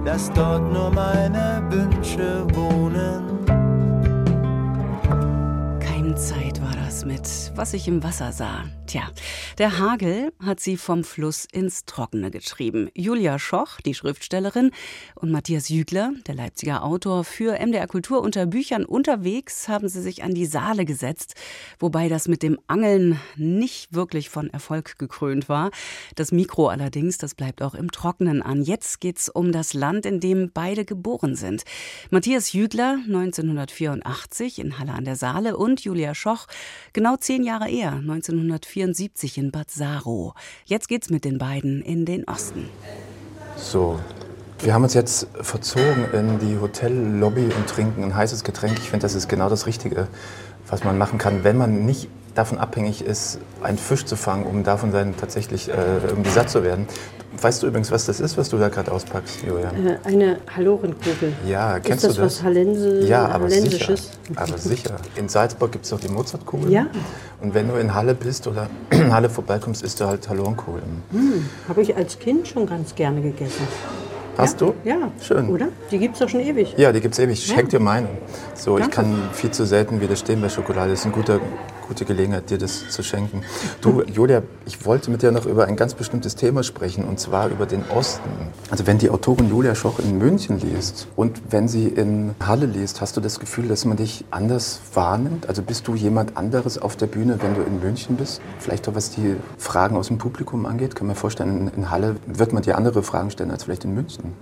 [0.05, 3.45] Dass dort nur meine Wünsche wohnen.
[5.79, 8.65] Keimzeit war das mit Was ich im Wasser sah.
[8.85, 9.03] Tja,
[9.57, 12.89] der Hagel hat sie vom Fluss ins Trockene getrieben.
[12.95, 14.71] Julia Schoch, die Schriftstellerin,
[15.15, 20.23] und Matthias Jügler, der Leipziger Autor, für MDR Kultur unter Büchern unterwegs haben sie sich
[20.23, 21.35] an die Saale gesetzt,
[21.79, 25.69] wobei das mit dem Angeln nicht wirklich von Erfolg gekrönt war.
[26.15, 28.63] Das Mikro allerdings, das bleibt auch im Trockenen an.
[28.63, 31.63] Jetzt geht's um das Land, in dem beide geboren sind.
[32.09, 36.47] Matthias Jügler 1984 in Halle an der Saale und Julia Schoch
[36.93, 40.33] genau zehn Jahre eher 1974 in Bad Saro.
[40.65, 42.69] Jetzt geht's mit den beiden in den Osten.
[43.55, 43.99] So,
[44.59, 48.77] wir haben uns jetzt verzogen in die Hotellobby und trinken ein heißes Getränk.
[48.79, 50.07] Ich finde, das ist genau das Richtige,
[50.67, 54.63] was man machen kann, wenn man nicht davon abhängig ist, einen Fisch zu fangen, um
[54.63, 55.73] davon dann tatsächlich äh,
[56.07, 56.87] irgendwie satt zu werden.
[57.41, 59.87] Weißt du übrigens, was das ist, was du da gerade auspackst, Julian?
[59.87, 61.33] Äh, Eine Hallorenkugel.
[61.47, 62.37] Ja, kennst ist das du das?
[62.37, 63.95] was Hallense, ja, aber sicher.
[64.35, 64.95] Aber sicher.
[65.15, 66.71] In Salzburg gibt es doch die Mozartkugeln.
[66.71, 66.85] Ja.
[67.41, 68.69] Und wenn du in Halle bist oder
[69.09, 71.03] Halle vorbeikommst, isst du halt Hallorenkugeln.
[71.67, 73.67] Habe ich als Kind schon ganz gerne gegessen.
[74.37, 74.73] Hast du?
[74.83, 75.11] Ja.
[75.21, 75.47] Schön.
[75.49, 75.67] Oder?
[75.91, 76.73] Die gibt es doch schon ewig.
[76.77, 77.47] Ja, die gibt's ewig.
[77.47, 77.55] Ja.
[77.55, 78.07] Schenk dir meine.
[78.55, 78.95] So, ich Danke.
[78.95, 80.89] kann viel zu selten widerstehen bei Schokolade.
[80.91, 81.39] Das ist eine gute,
[81.87, 83.43] gute Gelegenheit, dir das zu schenken.
[83.81, 87.49] Du, Julia, ich wollte mit dir noch über ein ganz bestimmtes Thema sprechen, und zwar
[87.49, 88.29] über den Osten.
[88.69, 93.01] Also wenn die Autorin Julia Schoch in München liest und wenn sie in Halle liest,
[93.01, 95.47] hast du das Gefühl, dass man dich anders wahrnimmt?
[95.47, 98.41] Also bist du jemand anderes auf der Bühne, wenn du in München bist?
[98.59, 100.95] Vielleicht auch was die Fragen aus dem Publikum angeht?
[100.95, 104.33] Kann man vorstellen, in, Halle wird man dir andere Fragen stellen als vielleicht in München.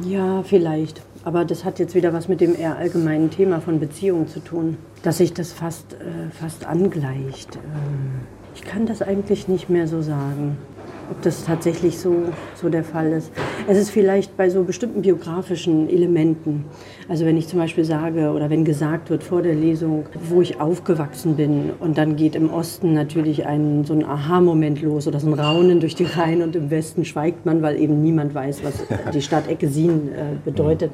[0.00, 1.00] Ja, vielleicht.
[1.24, 4.76] Aber das hat jetzt wieder was mit dem eher allgemeinen Thema von Beziehungen zu tun.
[5.06, 7.54] Dass sich das fast, äh, fast angleicht.
[7.54, 8.26] Ähm,
[8.56, 10.56] ich kann das eigentlich nicht mehr so sagen.
[11.08, 13.30] ob das tatsächlich so, so der Fall ist.
[13.68, 16.64] Es ist vielleicht bei so bestimmten biografischen Elementen.
[17.08, 20.60] Also wenn ich zum Beispiel sage oder wenn gesagt wird vor der Lesung, wo ich
[20.60, 25.28] aufgewachsen bin und dann geht im Osten natürlich ein, so ein Aha-Moment los oder so
[25.28, 28.84] ein Raunen durch die Reihen und im Westen schweigt man, weil eben niemand weiß, was
[29.14, 30.90] die Stadt Eckesin äh, bedeutet.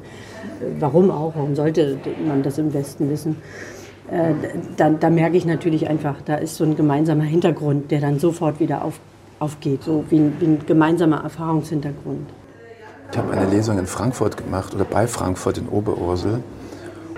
[0.60, 1.32] Äh, Warum auch?
[1.34, 1.96] Warum sollte
[2.28, 3.36] man das im Westen wissen?
[4.12, 4.34] Äh,
[4.76, 8.60] da, da merke ich natürlich einfach, da ist so ein gemeinsamer Hintergrund, der dann sofort
[8.60, 9.00] wieder auf,
[9.38, 12.28] aufgeht, so wie ein, wie ein gemeinsamer Erfahrungshintergrund.
[13.10, 16.42] Ich habe eine Lesung in Frankfurt gemacht oder bei Frankfurt in Oberursel.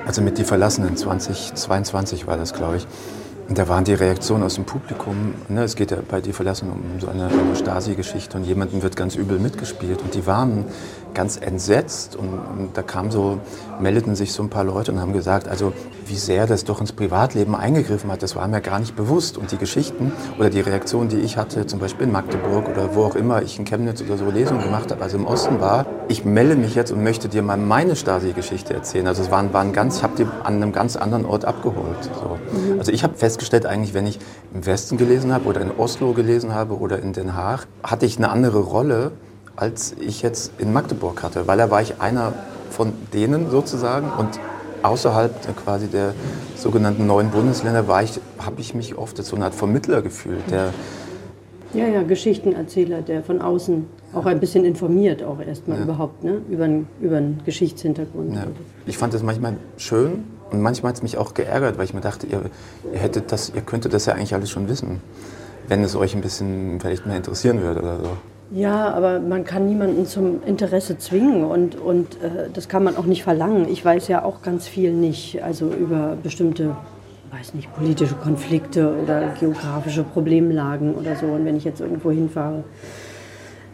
[0.06, 2.86] Also mit Die Verlassenen, 2022 war das, glaube ich.
[3.48, 5.34] Und da waren die Reaktionen aus dem Publikum.
[5.48, 8.96] Ne, es geht ja bei Die Verlassenen um so eine, eine Stasi-Geschichte und jemandem wird
[8.96, 10.00] ganz übel mitgespielt.
[10.00, 10.64] Und die waren
[11.14, 13.38] ganz entsetzt und, und da kam so,
[13.80, 15.72] meldeten sich so ein paar Leute und haben gesagt, also
[16.06, 19.38] wie sehr das doch ins Privatleben eingegriffen hat, das war mir gar nicht bewusst.
[19.38, 23.04] Und die Geschichten oder die Reaktionen, die ich hatte, zum Beispiel in Magdeburg oder wo
[23.04, 26.24] auch immer ich in Chemnitz oder so Lesungen gemacht habe, also im Osten war, ich
[26.24, 29.06] melde mich jetzt und möchte dir mal meine Stasi-Geschichte erzählen.
[29.06, 31.96] Also es waren, waren ganz, ich habe die an einem ganz anderen Ort abgeholt.
[32.02, 32.38] So.
[32.78, 34.18] Also ich habe festgestellt, eigentlich, wenn ich
[34.52, 38.18] im Westen gelesen habe oder in Oslo gelesen habe oder in Den Haag, hatte ich
[38.18, 39.12] eine andere Rolle,
[39.56, 42.32] als ich jetzt in Magdeburg hatte, weil da war ich einer
[42.70, 44.28] von denen sozusagen und
[44.82, 46.12] außerhalb der, quasi der
[46.56, 50.50] sogenannten neuen Bundesländer war ich, habe ich mich oft als so eine Art Vermittler gefühlt,
[50.50, 50.72] der
[51.72, 55.84] Ja, ja, Geschichtenerzähler, der von außen auch ein bisschen informiert, auch erstmal Ja.
[55.84, 56.38] überhaupt, ne?
[56.48, 58.34] über, einen- über einen Geschichtshintergrund.
[58.34, 58.44] Ja.
[58.86, 62.00] Ich fand das manchmal schön und manchmal hat es mich auch geärgert, weil ich mir
[62.00, 62.42] dachte, ihr,
[62.92, 65.00] ihr, hättet das, ihr könntet das ja eigentlich alles schon wissen,
[65.66, 68.08] wenn es euch ein bisschen vielleicht mehr interessieren würde oder so.
[68.50, 73.06] Ja, aber man kann niemanden zum Interesse zwingen und, und äh, das kann man auch
[73.06, 73.68] nicht verlangen.
[73.68, 76.76] Ich weiß ja auch ganz viel nicht, also über bestimmte,
[77.32, 81.26] weiß nicht, politische Konflikte oder geografische Problemlagen oder so.
[81.26, 82.64] Und wenn ich jetzt irgendwo hinfahre,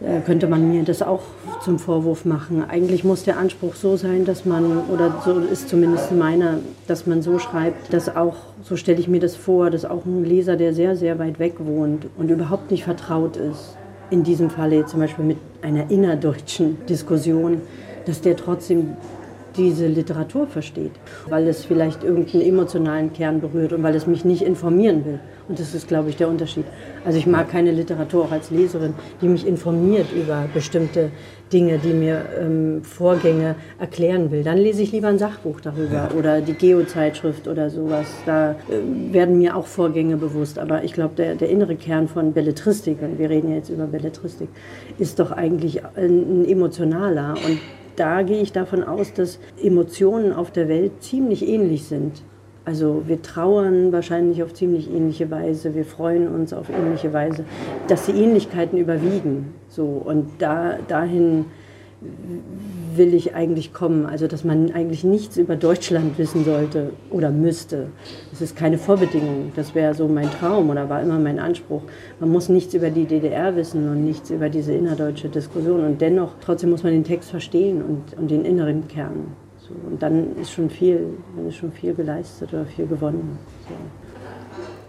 [0.01, 1.21] äh, könnte man mir das auch
[1.63, 2.63] zum Vorwurf machen.
[2.67, 6.57] Eigentlich muss der Anspruch so sein, dass man, oder so ist zumindest meiner,
[6.87, 10.23] dass man so schreibt, dass auch, so stelle ich mir das vor, dass auch ein
[10.23, 13.77] Leser, der sehr, sehr weit weg wohnt und überhaupt nicht vertraut ist,
[14.11, 17.61] in diesem Falle zum Beispiel mit einer innerdeutschen Diskussion,
[18.05, 18.95] dass der trotzdem
[19.57, 20.91] diese Literatur versteht,
[21.29, 25.19] weil es vielleicht irgendeinen emotionalen Kern berührt und weil es mich nicht informieren will.
[25.47, 26.65] Und das ist, glaube ich, der Unterschied.
[27.03, 31.11] Also ich mag keine Literatur auch als Leserin, die mich informiert über bestimmte
[31.51, 34.43] Dinge, die mir ähm, Vorgänge erklären will.
[34.43, 38.07] Dann lese ich lieber ein Sachbuch darüber oder die Geo-Zeitschrift oder sowas.
[38.25, 40.59] Da äh, werden mir auch Vorgänge bewusst.
[40.59, 43.85] Aber ich glaube, der, der innere Kern von Belletristik, und wir reden ja jetzt über
[43.85, 44.47] Belletristik,
[44.97, 47.33] ist doch eigentlich ein, ein emotionaler.
[47.45, 47.59] Und
[47.95, 52.23] da gehe ich davon aus, dass Emotionen auf der Welt ziemlich ähnlich sind.
[52.63, 57.43] Also wir trauern wahrscheinlich auf ziemlich ähnliche Weise, wir freuen uns auf ähnliche Weise,
[57.87, 59.55] dass die Ähnlichkeiten überwiegen.
[59.67, 61.45] So und da dahin
[62.95, 67.87] will ich eigentlich kommen, also dass man eigentlich nichts über Deutschland wissen sollte oder müsste.
[68.31, 69.51] Das ist keine Vorbedingung.
[69.55, 71.83] Das wäre so mein Traum oder war immer mein Anspruch.
[72.19, 76.31] Man muss nichts über die DDR wissen und nichts über diese innerdeutsche Diskussion und dennoch
[76.41, 79.33] trotzdem muss man den Text verstehen und, und den inneren Kern.
[79.57, 83.37] So, und dann ist schon viel, dann ist schon viel geleistet oder viel gewonnen.
[83.67, 83.75] So.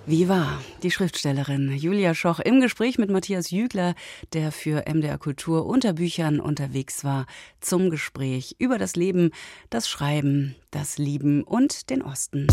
[0.05, 3.95] Viva, die Schriftstellerin Julia Schoch im Gespräch mit Matthias Jügler,
[4.33, 7.27] der für MDR Kultur unter Büchern unterwegs war,
[7.61, 9.31] zum Gespräch über das Leben,
[9.71, 12.49] das Schreiben, das Lieben und den Osten.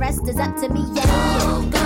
[0.00, 1.79] Rest is up to me and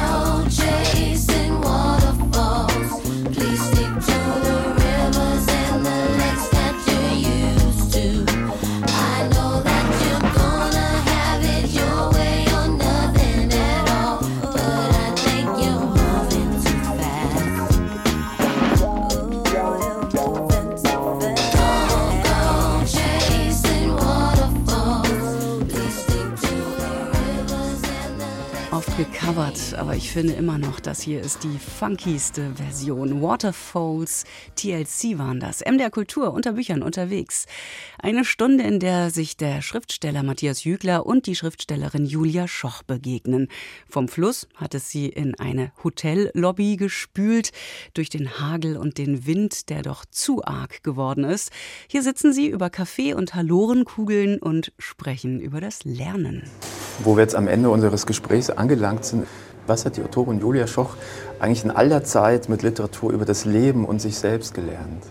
[30.15, 33.21] finde immer noch, das hier ist die funkigste Version.
[33.21, 34.23] Waterfalls,
[34.55, 35.61] TLC waren das.
[35.61, 37.47] MDR Kultur unter Büchern unterwegs.
[37.99, 43.49] Eine Stunde, in der sich der Schriftsteller Matthias Jügler und die Schriftstellerin Julia Schoch begegnen.
[43.91, 47.51] Vom Fluss hat es sie in eine Hotellobby gespült,
[47.95, 51.51] durch den Hagel und den Wind, der doch zu arg geworden ist.
[51.89, 56.45] Hier sitzen sie über Kaffee und Halorenkugeln und sprechen über das Lernen.
[57.03, 59.27] Wo wir jetzt am Ende unseres Gesprächs angelangt sind,
[59.67, 60.97] was hat die Autorin Julia Schoch
[61.39, 65.05] eigentlich in all der Zeit mit Literatur über das Leben und sich selbst gelernt?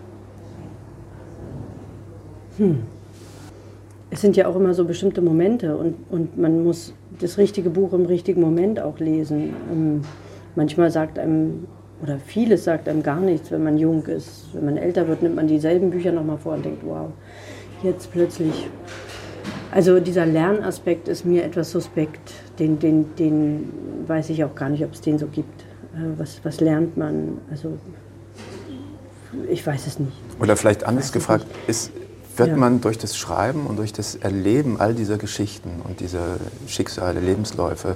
[4.09, 7.93] Es sind ja auch immer so bestimmte Momente und, und man muss das richtige Buch
[7.93, 9.53] im richtigen Moment auch lesen.
[9.71, 10.01] Ähm,
[10.55, 11.65] manchmal sagt einem,
[12.01, 14.47] oder vieles sagt einem gar nichts, wenn man jung ist.
[14.53, 17.09] Wenn man älter wird, nimmt man dieselben Bücher nochmal vor und denkt, wow,
[17.81, 18.67] jetzt plötzlich.
[19.71, 22.31] Also dieser Lernaspekt ist mir etwas suspekt.
[22.59, 23.73] Den, den, den
[24.07, 25.61] weiß ich auch gar nicht, ob es den so gibt.
[25.95, 27.39] Äh, Was, was lernt man?
[27.49, 27.77] Also
[29.49, 30.13] ich weiß es nicht.
[30.39, 31.91] Oder vielleicht anders gefragt, ist,
[32.37, 32.55] wird Ja.
[32.55, 36.37] man durch das Schreiben und durch das Erleben all dieser Geschichten und dieser
[36.67, 37.95] Schicksale, Lebensläufe,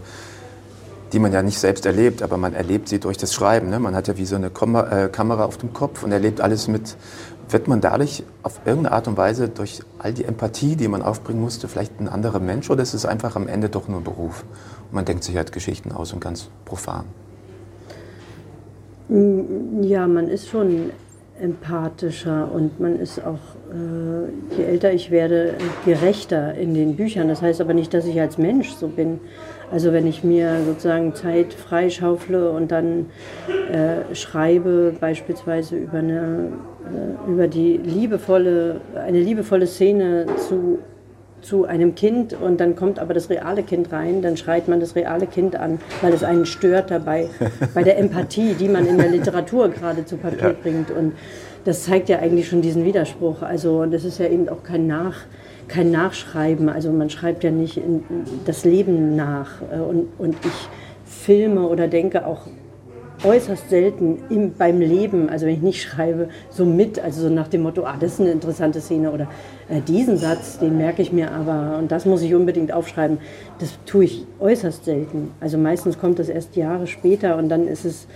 [1.14, 3.70] die man ja nicht selbst erlebt, aber man erlebt sie durch das Schreiben.
[3.70, 3.80] Ne?
[3.80, 6.68] Man hat ja wie so eine Kom äh, Kamera auf dem Kopf und erlebt alles
[6.68, 6.98] mit.
[7.50, 11.42] Wird man dadurch auf irgendeine Art und Weise durch all die Empathie, die man aufbringen
[11.42, 14.44] musste, vielleicht ein anderer Mensch oder ist es einfach am Ende doch nur ein Beruf?
[14.90, 17.06] Und man denkt sich halt Geschichten aus und ganz profan.
[19.82, 20.92] Ja, man ist schon
[21.40, 23.40] empathischer und man ist auch,
[23.72, 25.54] äh, je älter ich werde,
[25.86, 27.28] gerechter in den Büchern.
[27.28, 29.20] Das heißt aber nicht, dass ich als Mensch so bin.
[29.72, 33.08] Also wenn ich mir sozusagen Zeit freischaufle und dann
[33.72, 36.54] äh, schreibe, beispielsweise über, eine,
[37.28, 40.80] über die liebevolle, eine liebevolle Szene zu
[41.42, 44.96] zu einem Kind und dann kommt aber das reale Kind rein, dann schreit man das
[44.96, 47.28] reale Kind an, weil es einen stört dabei,
[47.74, 50.92] bei der Empathie, die man in der Literatur gerade zu Papier bringt.
[50.92, 51.14] Und
[51.64, 53.42] das zeigt ja eigentlich schon diesen Widerspruch.
[53.42, 55.16] Also und das ist ja eben auch kein, Nach,
[55.68, 56.70] kein Nachschreiben.
[56.70, 57.80] Also man schreibt ja nicht
[58.46, 59.62] das Leben nach.
[59.72, 60.70] Äh, Und, und ich
[61.06, 62.42] filme oder denke auch
[63.24, 67.48] äußerst selten im, beim Leben, also wenn ich nicht schreibe, so mit, also so nach
[67.48, 69.28] dem Motto, ah, das ist eine interessante Szene oder
[69.70, 73.18] äh, diesen Satz, den merke ich mir aber und das muss ich unbedingt aufschreiben.
[73.60, 75.32] Das tue ich äußerst selten.
[75.40, 78.08] Also meistens kommt das erst Jahre später und dann ist es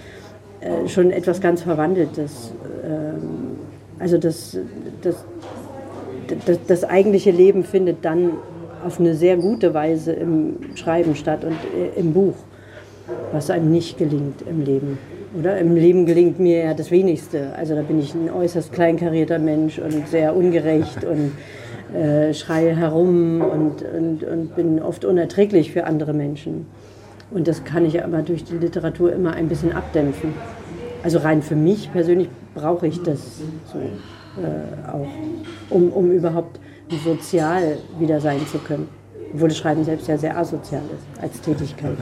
[0.61, 2.51] äh, schon etwas ganz Verwandeltes.
[2.85, 3.57] Ähm,
[3.99, 4.57] also das,
[5.01, 5.23] das,
[6.45, 8.33] das, das eigentliche Leben findet dann
[8.85, 12.35] auf eine sehr gute Weise im Schreiben statt und äh, im Buch
[13.31, 14.97] was einem nicht gelingt im Leben.
[15.37, 17.53] Oder im Leben gelingt mir ja das Wenigste.
[17.55, 21.31] Also da bin ich ein äußerst kleinkarierter Mensch und sehr ungerecht und
[21.95, 26.65] äh, schreie herum und, und, und bin oft unerträglich für andere Menschen.
[27.31, 30.33] Und das kann ich aber durch die Literatur immer ein bisschen abdämpfen.
[31.03, 33.39] Also rein für mich persönlich brauche ich das
[33.71, 35.07] so äh, auch,
[35.69, 36.59] um, um überhaupt
[37.05, 38.89] sozial wieder sein zu können.
[39.33, 41.95] Obwohl das Schreiben selbst ja sehr asozial ist als Tätigkeit.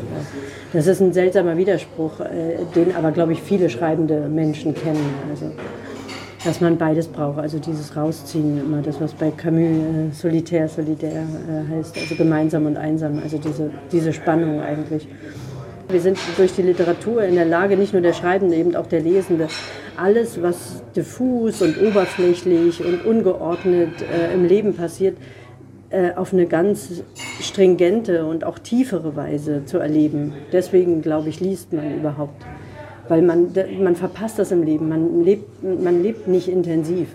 [0.74, 5.14] Das ist ein seltsamer Widerspruch, äh, den aber, glaube ich, viele schreibende Menschen kennen.
[5.30, 5.52] Also,
[6.44, 11.12] dass man beides braucht, also dieses Rausziehen, immer das, was bei Camus äh, solitär, solidär
[11.12, 15.08] äh, heißt, also gemeinsam und einsam, also diese, diese Spannung eigentlich.
[15.90, 19.02] Wir sind durch die Literatur in der Lage, nicht nur der Schreibende, eben auch der
[19.02, 19.48] Lesende,
[19.98, 25.18] alles, was diffus und oberflächlich und ungeordnet äh, im Leben passiert,
[26.16, 27.04] auf eine ganz
[27.42, 30.34] stringente und auch tiefere Weise zu erleben.
[30.52, 32.46] Deswegen, glaube ich, liest man überhaupt.
[33.08, 34.88] Weil man, man verpasst das im Leben.
[34.88, 37.08] Man lebt, man lebt nicht intensiv.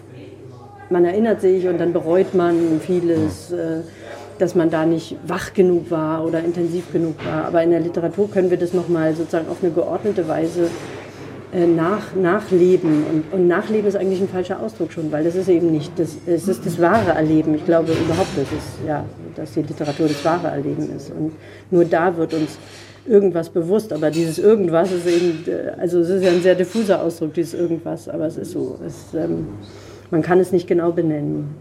[0.90, 3.82] Man erinnert sich und dann bereut man vieles, äh,
[4.38, 7.44] dass man da nicht wach genug war oder intensiv genug war.
[7.44, 10.93] Aber in der Literatur können wir das nochmal sozusagen auf eine geordnete Weise äh,
[11.54, 13.04] nach, nachleben.
[13.04, 16.16] Und, und nachleben ist eigentlich ein falscher Ausdruck schon, weil das ist eben nicht, das,
[16.26, 17.54] es ist das wahre Erleben.
[17.54, 19.04] Ich glaube überhaupt, dass, es, ja,
[19.36, 21.10] dass die Literatur das wahre Erleben ist.
[21.10, 21.32] Und
[21.70, 22.58] nur da wird uns
[23.06, 23.92] irgendwas bewusst.
[23.92, 27.54] Aber dieses Irgendwas ist eben, äh, also es ist ja ein sehr diffuser Ausdruck, dieses
[27.54, 28.78] Irgendwas, aber es ist so.
[28.84, 29.46] Es, ähm,
[30.10, 31.54] man kann es nicht genau benennen.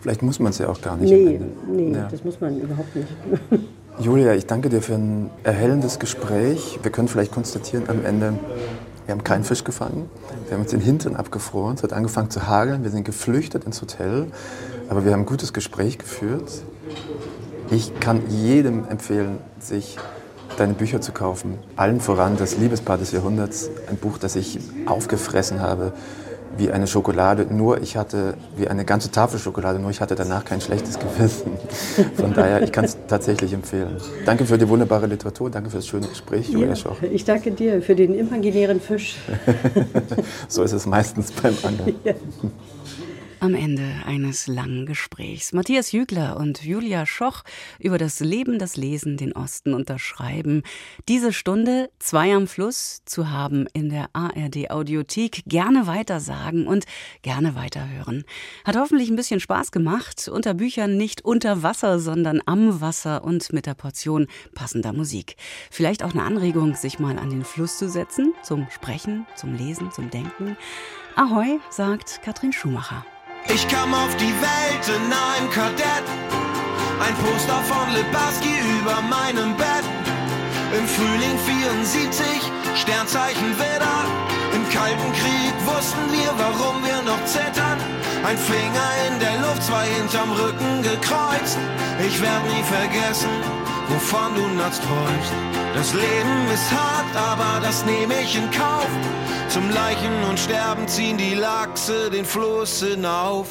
[0.00, 1.10] Vielleicht muss man es ja auch gar nicht.
[1.10, 1.40] Nee,
[1.70, 2.08] nee, Ja.
[2.10, 3.08] das muss man überhaupt nicht.
[3.98, 6.78] Julia, ich danke dir für ein erhellendes Gespräch.
[6.82, 8.38] Wir können vielleicht konstatieren am Ende,
[9.04, 10.08] wir haben keinen Fisch gefangen.
[10.46, 11.74] Wir haben uns den Hintern abgefroren.
[11.74, 12.82] Es hat angefangen zu hageln.
[12.82, 14.28] Wir sind geflüchtet ins Hotel.
[14.88, 16.62] Aber wir haben ein gutes Gespräch geführt.
[17.70, 19.98] Ich kann jedem empfehlen, sich
[20.56, 21.58] deine Bücher zu kaufen.
[21.76, 25.92] Allen voran das Liebespaar des Jahrhunderts, ein Buch, das ich aufgefressen habe
[26.56, 27.46] wie eine Schokolade.
[27.48, 31.52] Nur ich hatte, wie eine ganze Tafel Schokolade, nur ich hatte danach kein schlechtes Gewissen.
[32.16, 33.96] Von daher, ich kann es tatsächlich empfehlen.
[34.26, 36.96] Danke für die wunderbare Literatur, danke für das schöne Gespräch, Julia Ja, Schoch.
[37.02, 39.16] ich danke dir für den imaginären Fisch.
[40.48, 41.94] So ist es meistens beim Angeln.
[43.42, 45.54] Am Ende eines langen Gesprächs.
[45.54, 47.42] Matthias Jügler und Julia Schoch
[47.78, 50.62] über das Leben, das Lesen, den Osten unterschreiben.
[51.08, 55.44] Diese Stunde zwei am Fluss zu haben in der ARD Audiothek.
[55.46, 56.84] Gerne weitersagen und
[57.22, 58.24] gerne weiterhören.
[58.66, 60.28] Hat hoffentlich ein bisschen Spaß gemacht.
[60.28, 65.36] Unter Büchern nicht unter Wasser, sondern am Wasser und mit der Portion passender Musik.
[65.70, 69.90] Vielleicht auch eine Anregung, sich mal an den Fluss zu setzen, zum Sprechen, zum Lesen,
[69.92, 70.58] zum Denken.
[71.16, 73.06] Ahoi, sagt Katrin Schumacher.
[73.48, 76.04] Ich kam auf die Welt in einem Kadett.
[77.00, 79.84] Ein Poster von Lebarski über meinem Bett.
[80.76, 81.38] Im Frühling
[81.72, 82.26] 74,
[82.76, 84.04] Sternzeichen Widder.
[84.54, 87.78] Im Kalten Krieg wussten wir, warum wir noch zittern.
[88.24, 91.58] Ein Finger in der Luft, zwei hinterm Rücken gekreuzt.
[92.06, 93.30] Ich werd nie vergessen,
[93.88, 95.32] wovon du nachts träumst.
[95.74, 98.90] Das Leben ist hart, aber das nehme ich in Kauf.
[99.50, 103.48] Zum Leichen und Sterben ziehen die Lachse den Fluss hinauf.